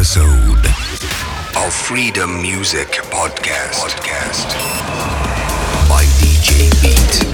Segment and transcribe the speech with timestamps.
[0.00, 0.64] episode
[1.62, 3.74] of Freedom Music Podcast.
[3.84, 4.48] Podcast
[5.90, 7.29] by DJ Beat.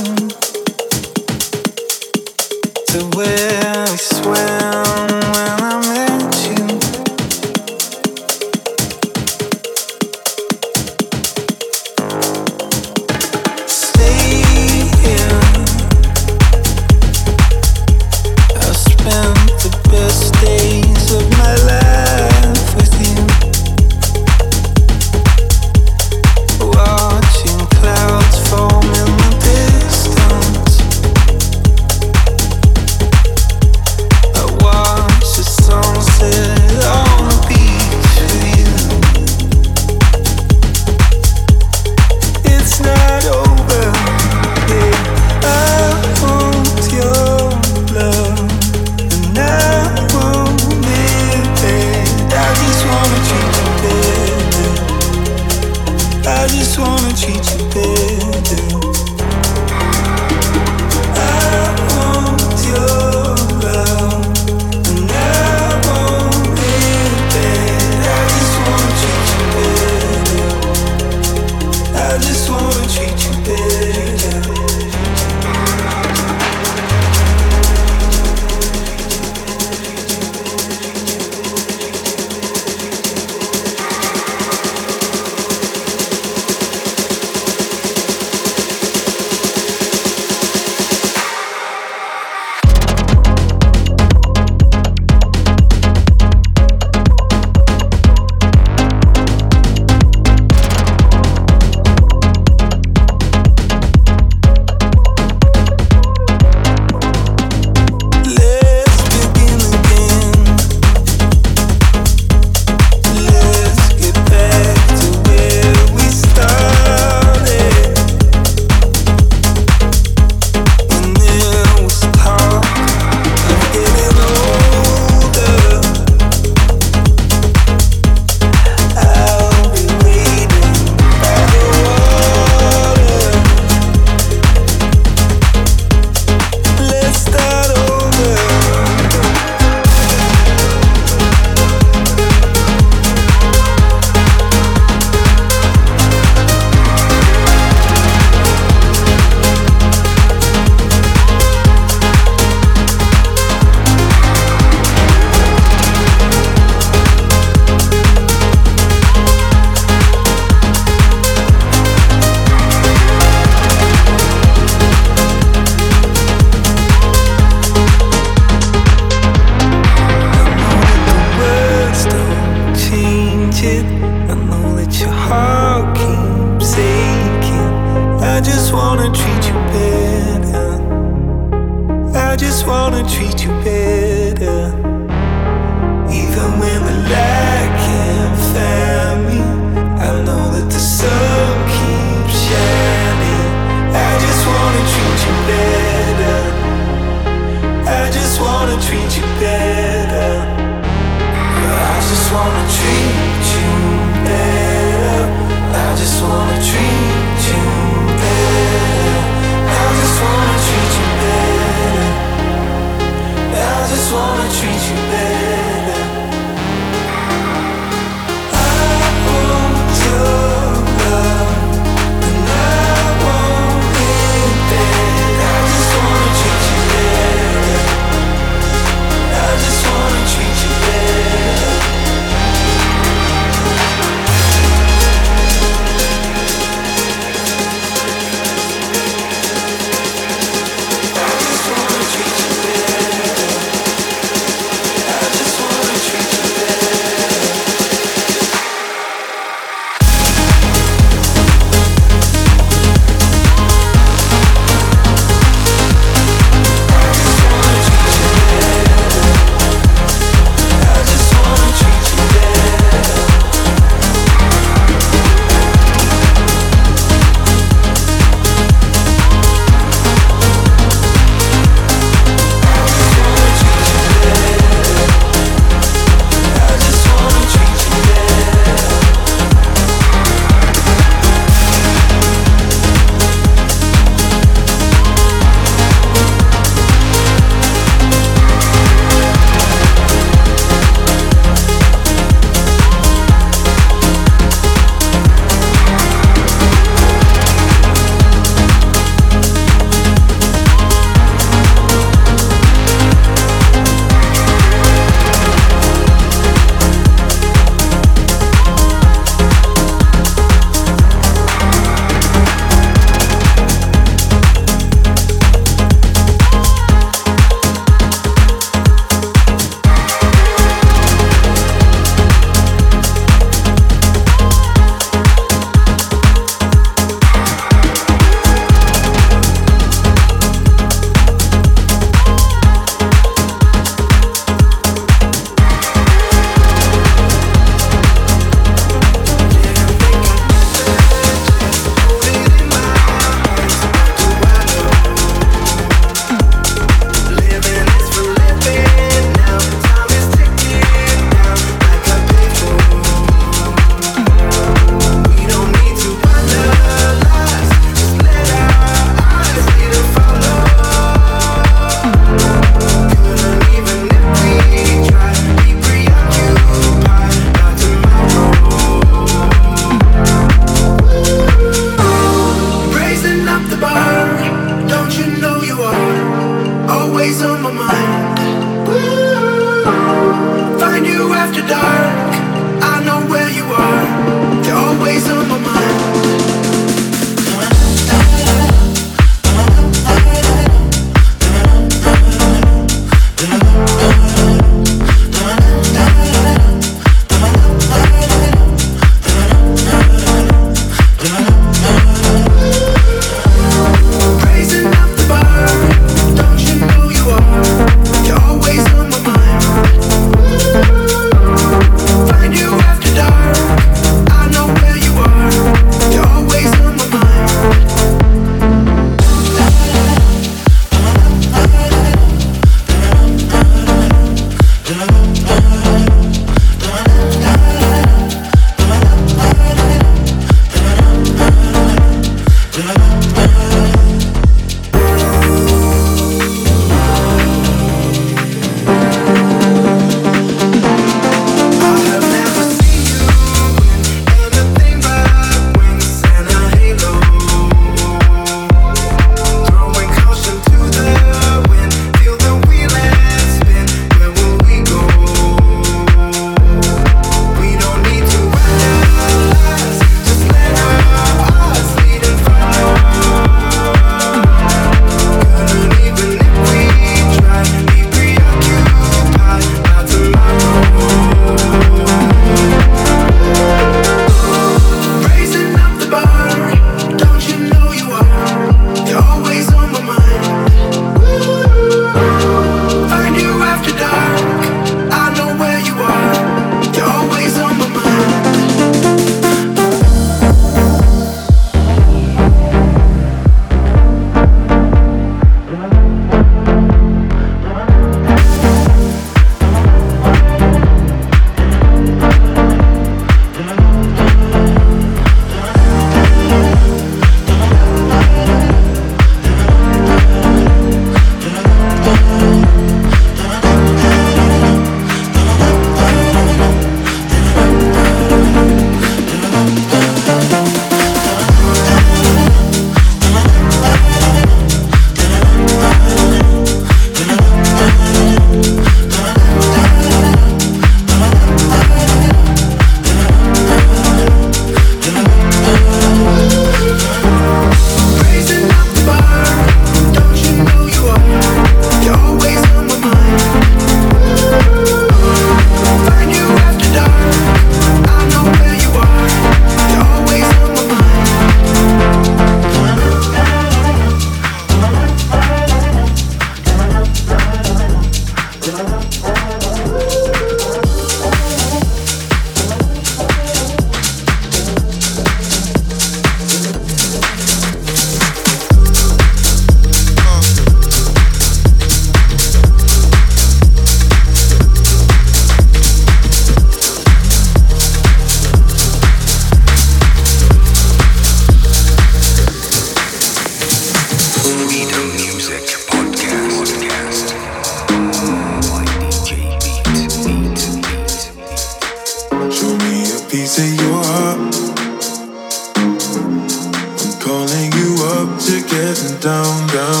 [598.81, 600.00] drifting down, down.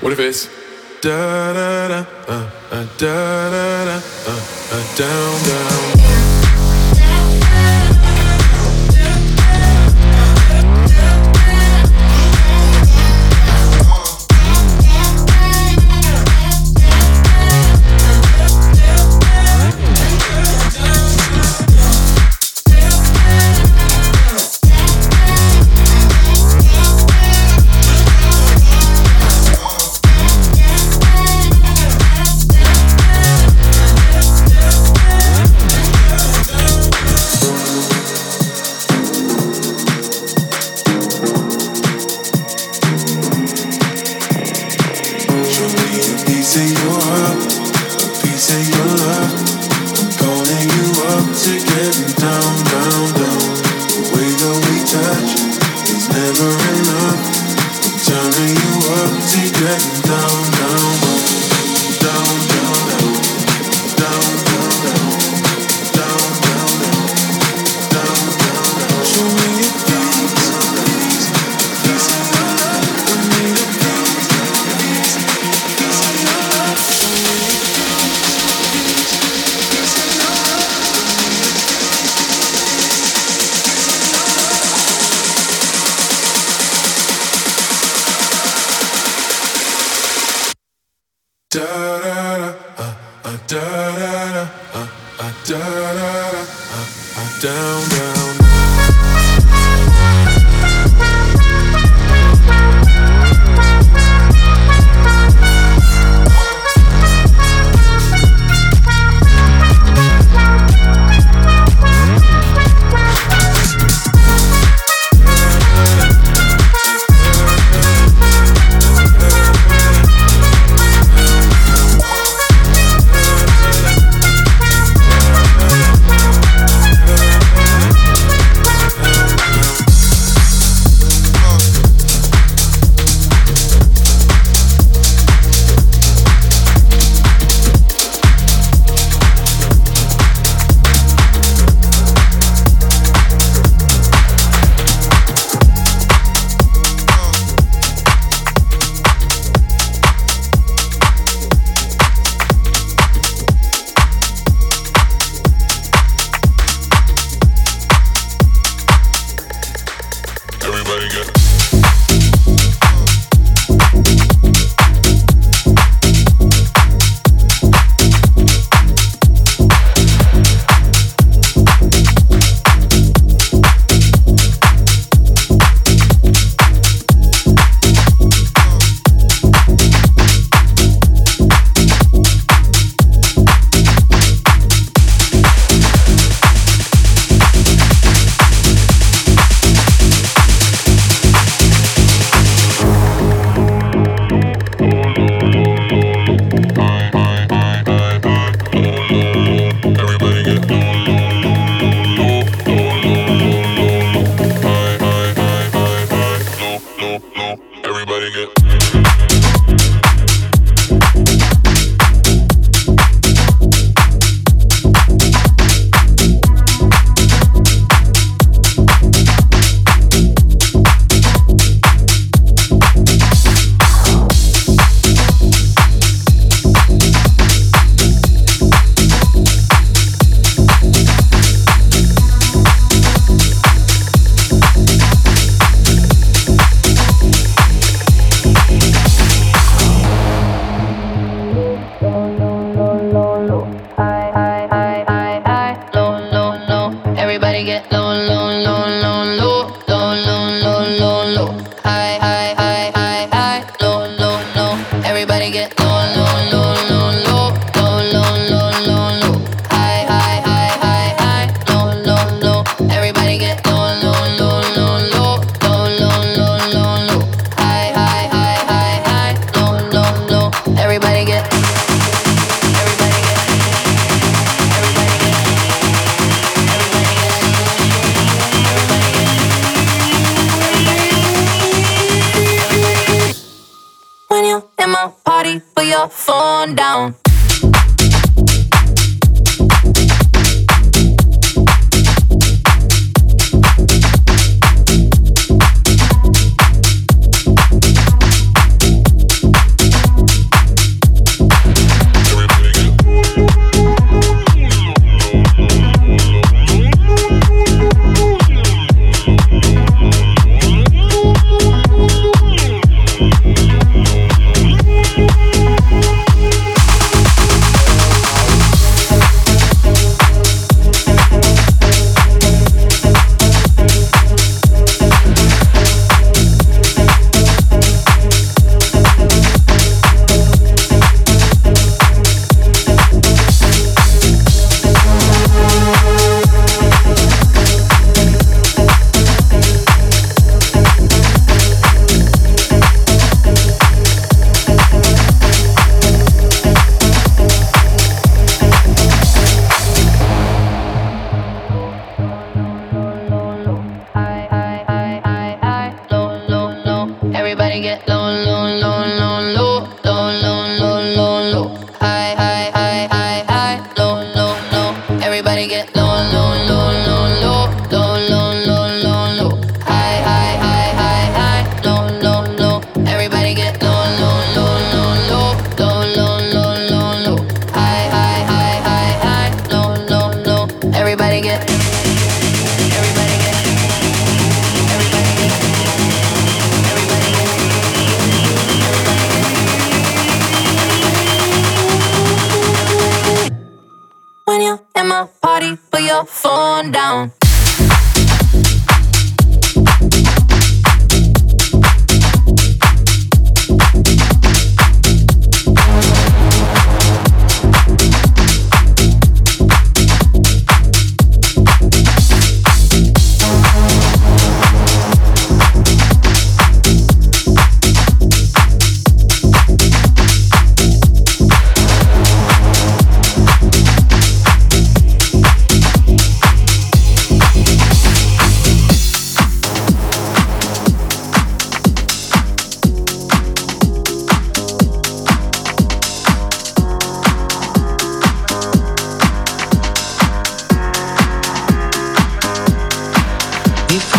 [0.00, 0.48] What if it's
[1.00, 3.35] da da da uh, uh, da da?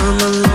[0.07, 0.46] I'm alive.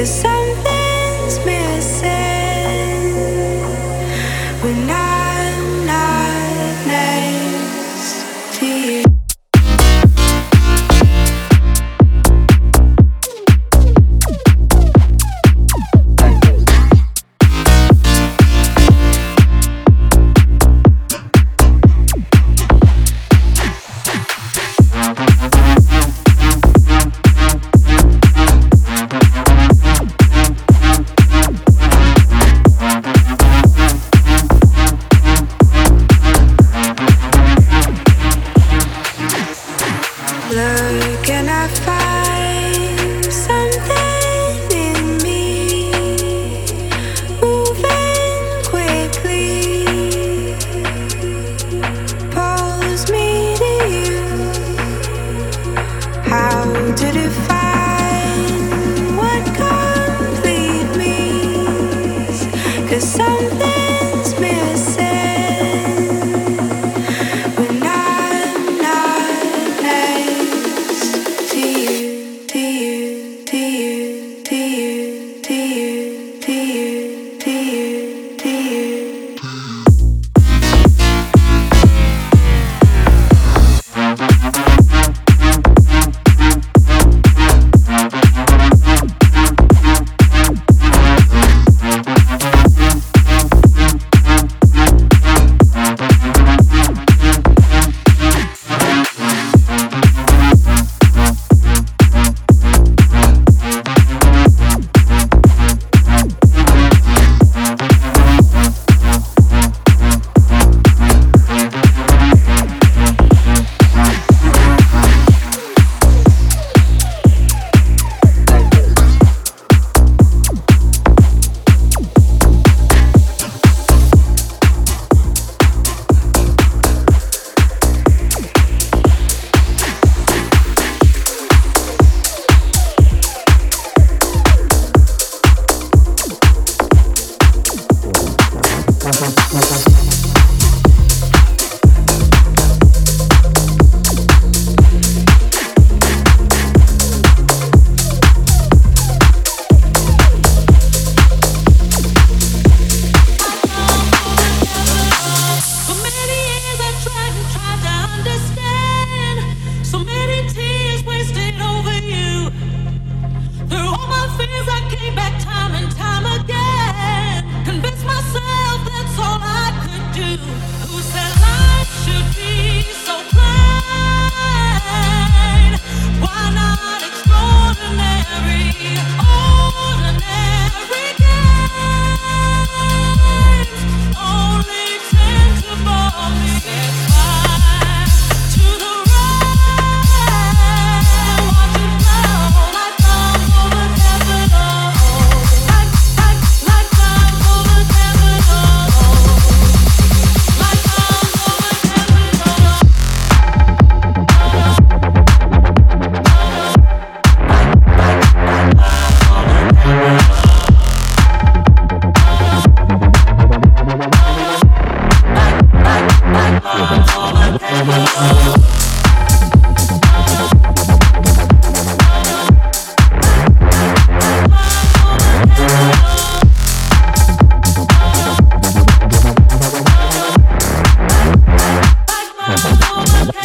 [0.00, 0.39] Cause I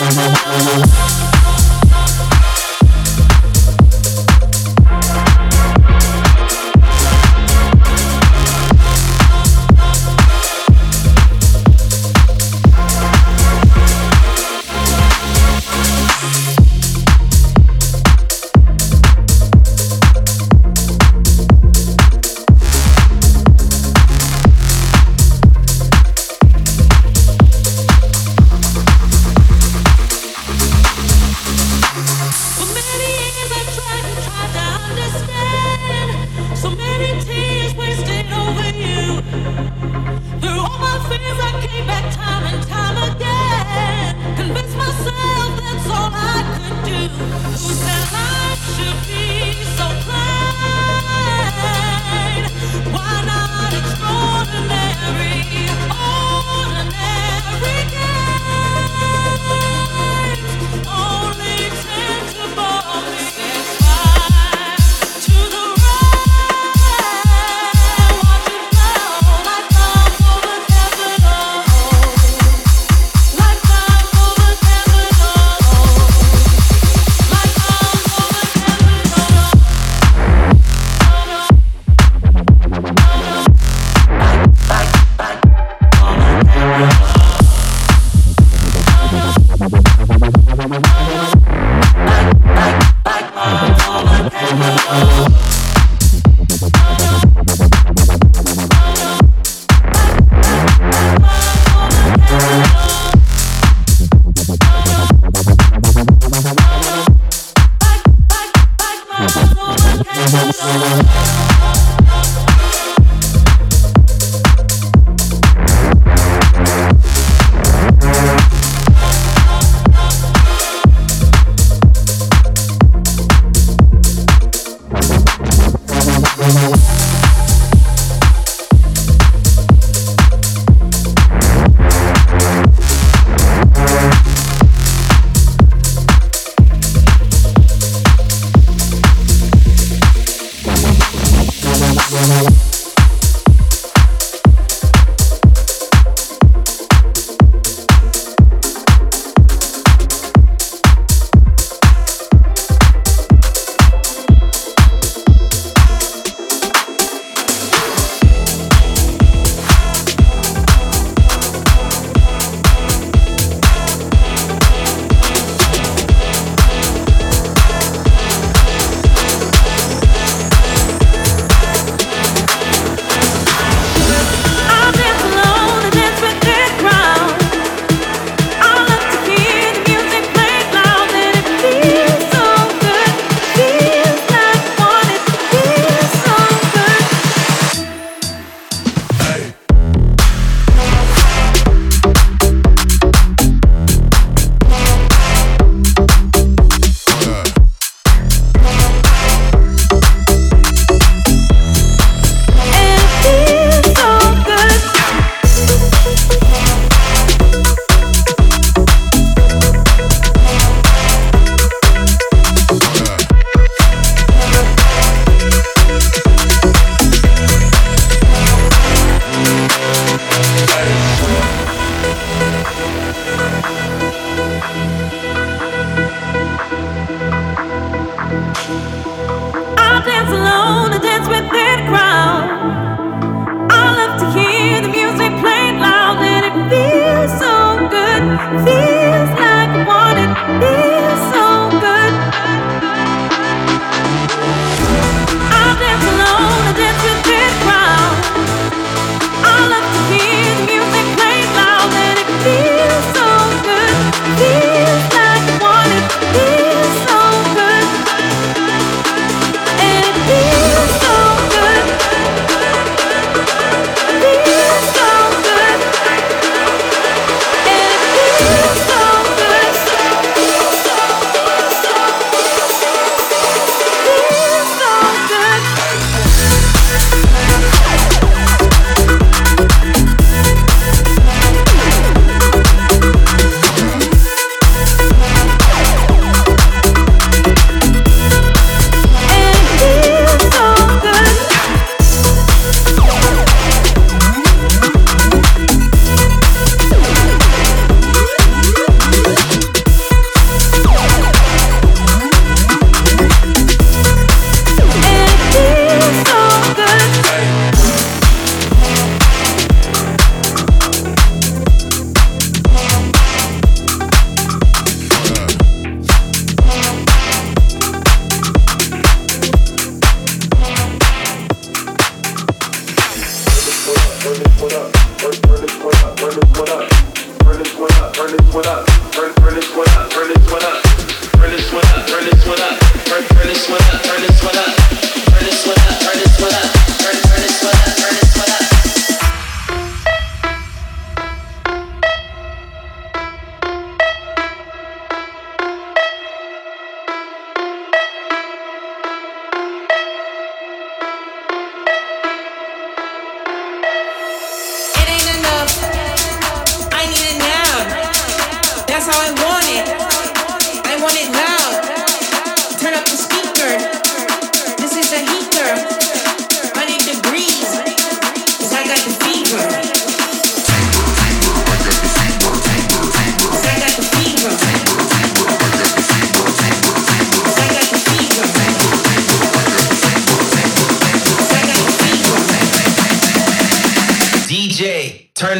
[0.07, 1.24] oh you.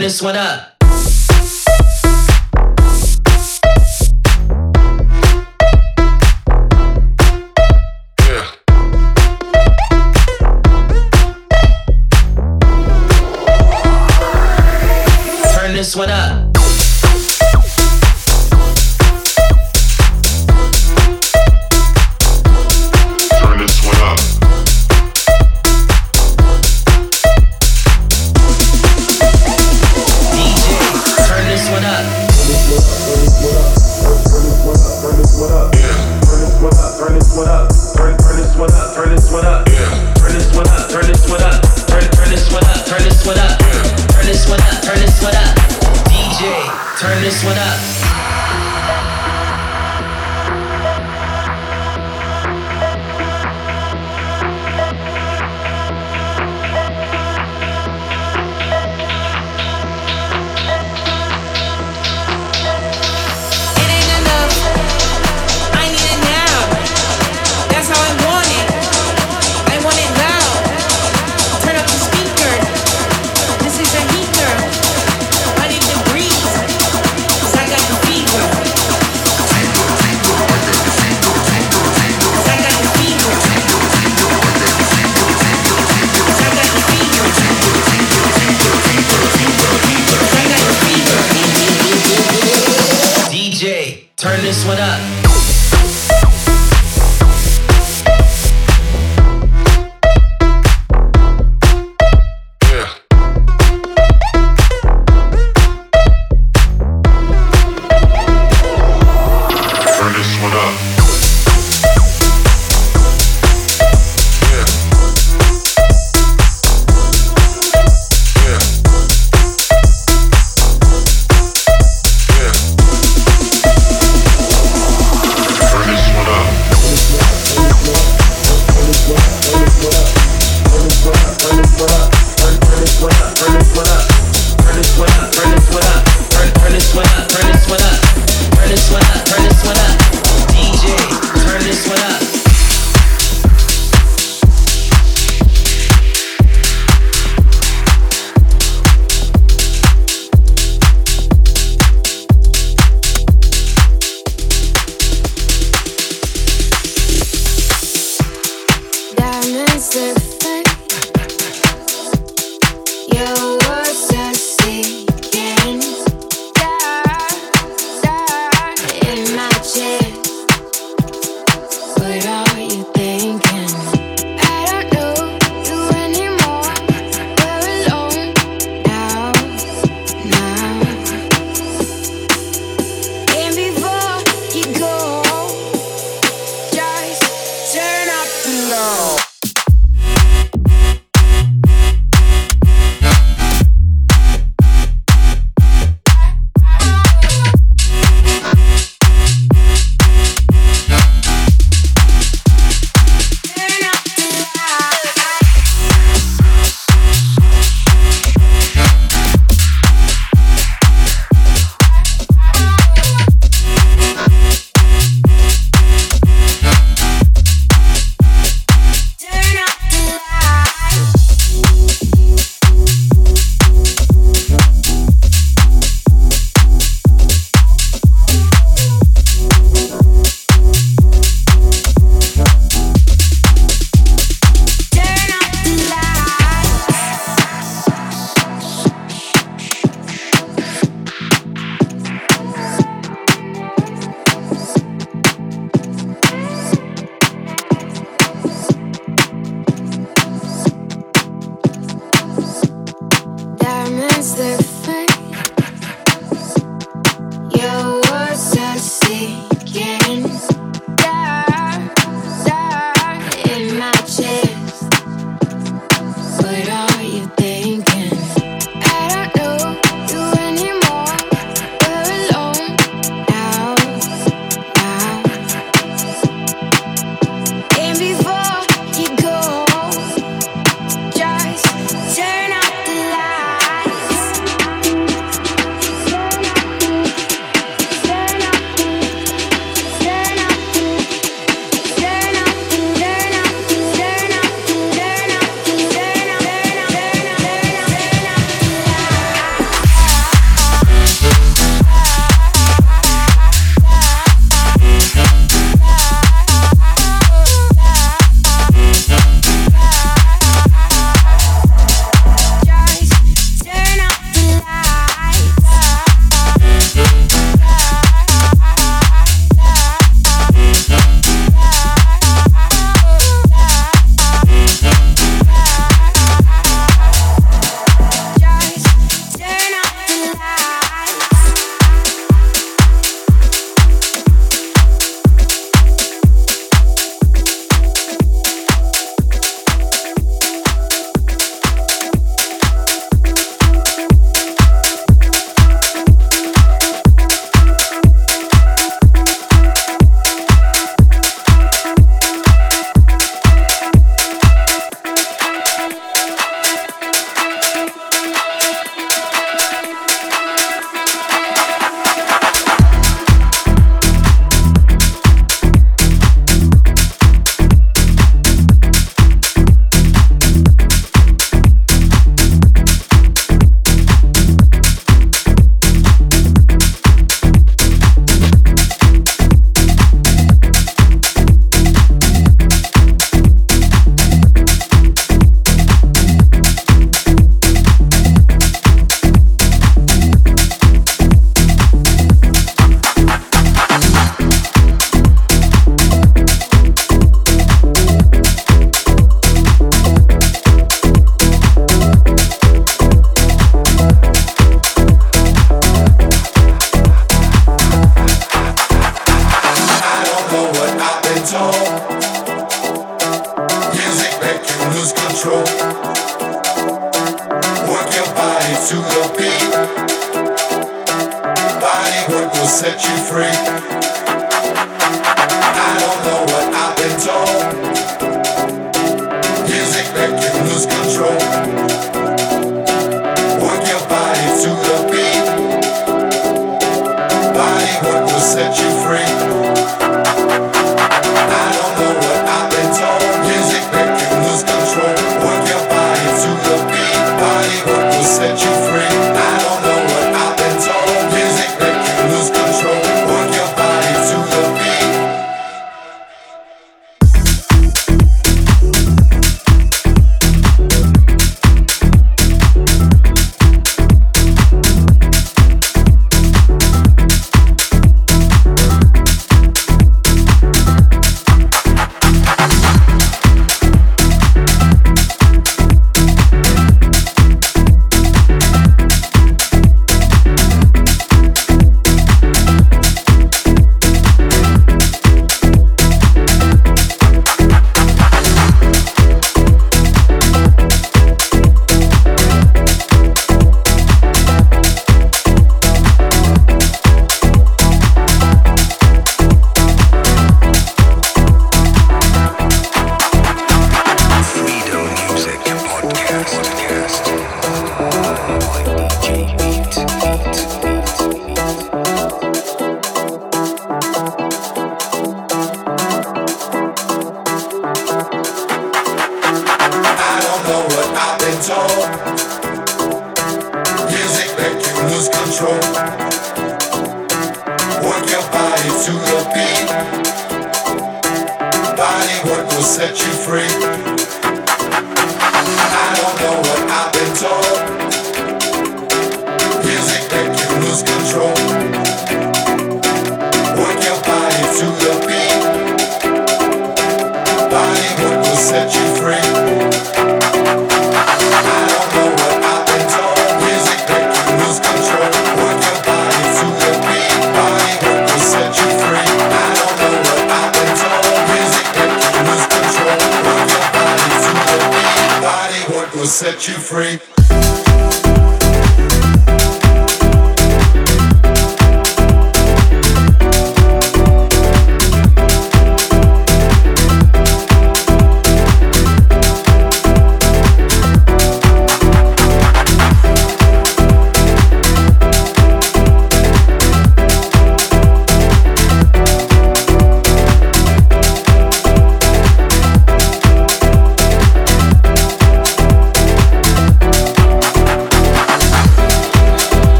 [0.00, 0.83] This one up.